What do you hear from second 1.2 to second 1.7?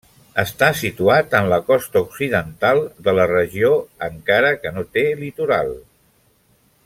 en la